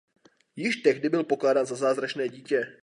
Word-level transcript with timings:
Již 0.55 0.75
tehdy 0.75 1.09
byl 1.09 1.23
pokládán 1.23 1.65
za 1.65 1.75
zázračné 1.75 2.29
dítě. 2.29 2.73